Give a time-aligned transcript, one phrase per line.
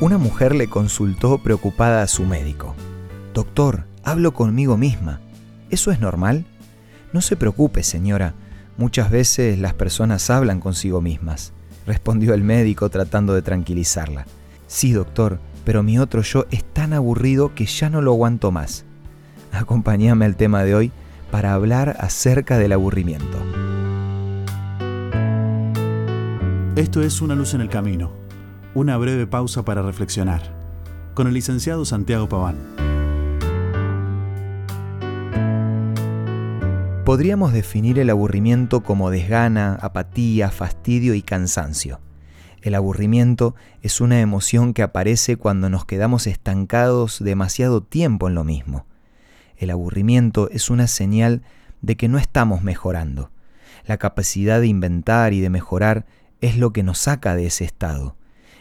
[0.00, 2.74] Una mujer le consultó preocupada a su médico.
[3.34, 5.20] Doctor, hablo conmigo misma.
[5.68, 6.46] ¿Eso es normal?
[7.12, 8.32] No se preocupe, señora.
[8.78, 11.52] Muchas veces las personas hablan consigo mismas,
[11.86, 14.24] respondió el médico tratando de tranquilizarla.
[14.68, 18.86] Sí, doctor, pero mi otro yo es tan aburrido que ya no lo aguanto más.
[19.52, 20.92] Acompáñame al tema de hoy
[21.30, 23.36] para hablar acerca del aburrimiento.
[26.74, 28.19] Esto es Una luz en el camino
[28.72, 30.42] una breve pausa para reflexionar,
[31.14, 32.56] con el licenciado Santiago Paván.
[37.04, 41.98] Podríamos definir el aburrimiento como desgana, apatía, fastidio y cansancio.
[42.62, 48.44] El aburrimiento es una emoción que aparece cuando nos quedamos estancados demasiado tiempo en lo
[48.44, 48.86] mismo.
[49.56, 51.42] El aburrimiento es una señal
[51.82, 53.32] de que no estamos mejorando.
[53.84, 56.06] La capacidad de inventar y de mejorar
[56.40, 58.19] es lo que nos saca de ese estado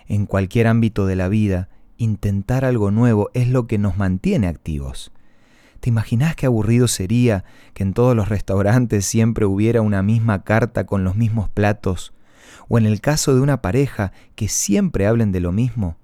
[0.10, 5.12] en cualquier ámbito de la vida, intentar algo nuevo es lo que nos mantiene activos.
[5.80, 10.86] ¿Te imaginas qué aburrido sería que en todos los restaurantes siempre hubiera una misma carta
[10.86, 12.12] con los mismos platos?
[12.68, 15.96] ¿O en el caso de una pareja que siempre hablen de lo mismo?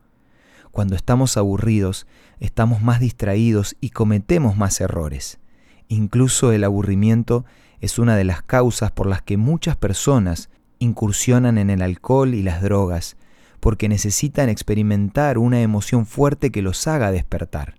[0.72, 2.06] Cuando estamos aburridos,
[2.40, 5.40] estamos más distraídos y cometemos más errores.
[5.88, 7.44] Incluso el aburrimiento
[7.82, 12.44] es una de las causas por las que muchas personas incursionan en el alcohol y
[12.44, 13.18] las drogas,
[13.60, 17.76] porque necesitan experimentar una emoción fuerte que los haga despertar.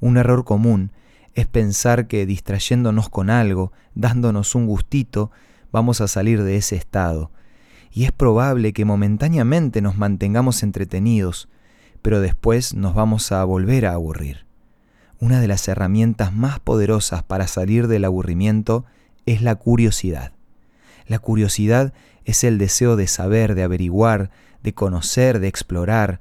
[0.00, 0.92] Un error común
[1.34, 5.30] es pensar que distrayéndonos con algo, dándonos un gustito,
[5.70, 7.30] vamos a salir de ese estado.
[7.92, 11.48] Y es probable que momentáneamente nos mantengamos entretenidos,
[12.02, 14.46] pero después nos vamos a volver a aburrir.
[15.18, 18.84] Una de las herramientas más poderosas para salir del aburrimiento
[19.24, 20.32] es la curiosidad.
[21.06, 21.94] La curiosidad
[22.26, 24.30] es el deseo de saber, de averiguar,
[24.62, 26.20] de conocer, de explorar,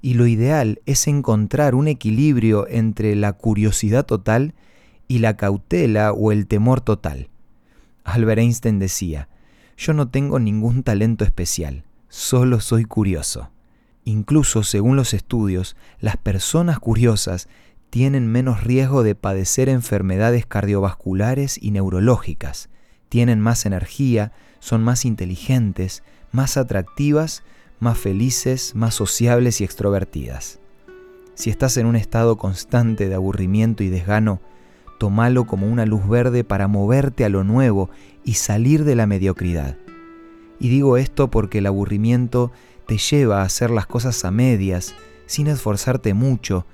[0.00, 4.54] y lo ideal es encontrar un equilibrio entre la curiosidad total
[5.08, 7.28] y la cautela o el temor total.
[8.04, 9.28] Albert Einstein decía,
[9.76, 13.50] yo no tengo ningún talento especial, solo soy curioso.
[14.04, 17.48] Incluso según los estudios, las personas curiosas
[17.90, 22.68] tienen menos riesgo de padecer enfermedades cardiovasculares y neurológicas,
[23.08, 26.02] tienen más energía, son más inteligentes,
[26.32, 27.42] más atractivas
[27.80, 30.58] más felices, más sociables y extrovertidas.
[31.34, 34.40] Si estás en un estado constante de aburrimiento y desgano,
[34.98, 37.90] tómalo como una luz verde para moverte a lo nuevo
[38.24, 39.76] y salir de la mediocridad.
[40.58, 42.50] Y digo esto porque el aburrimiento
[42.88, 44.94] te lleva a hacer las cosas a medias,
[45.26, 46.66] sin esforzarte mucho,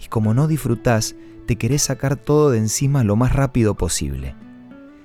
[0.00, 1.16] y como no disfrutás,
[1.46, 4.36] te querés sacar todo de encima lo más rápido posible.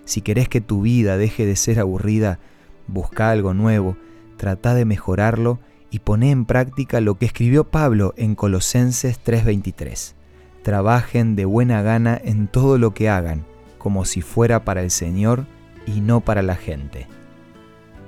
[0.08, 2.40] Si querés que tu vida deje de ser aburrida,
[2.88, 3.98] busca algo nuevo,
[4.38, 5.60] trata de mejorarlo
[5.92, 10.16] y poné en práctica lo que escribió Pablo en Colosenses 3:23.
[10.64, 13.44] Trabajen de buena gana en todo lo que hagan,
[13.78, 15.46] como si fuera para el Señor
[15.86, 17.08] y no para la gente.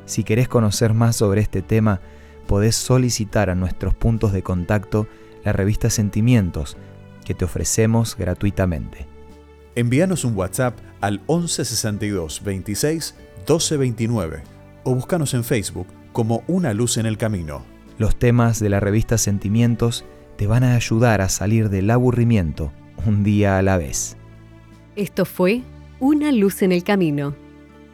[0.06, 2.00] Si querés conocer más sobre este tema,
[2.48, 5.06] podés solicitar a nuestros puntos de contacto
[5.44, 6.78] la revista Sentimientos,
[7.26, 9.09] que te ofrecemos gratuitamente.
[9.80, 14.44] Envíanos un WhatsApp al 1162 26 1229
[14.84, 17.64] o búscanos en Facebook como una luz en el camino.
[17.98, 20.04] Los temas de la revista Sentimientos
[20.36, 22.74] te van a ayudar a salir del aburrimiento
[23.06, 24.18] un día a la vez.
[24.98, 25.62] Esto fue
[26.02, 27.34] Una luz en el camino.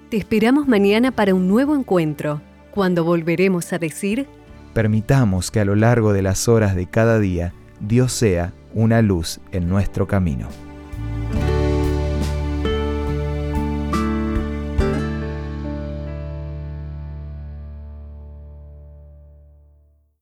[0.10, 2.42] Te esperamos mañana para un nuevo encuentro,
[2.72, 4.26] cuando volveremos a decir...
[4.74, 9.40] Permitamos que a lo largo de las horas de cada día Dios sea una luz
[9.52, 10.50] en nuestro camino.